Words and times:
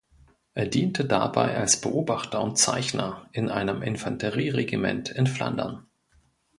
Er 0.55 0.65
diente 0.65 1.05
dabei 1.05 1.55
als 1.55 1.79
Beobachter 1.79 2.41
und 2.41 2.57
Zeichner 2.57 3.29
in 3.33 3.49
einem 3.49 3.83
Infanterieregiment 3.83 5.09
in 5.11 5.27
Flandern. 5.27 5.85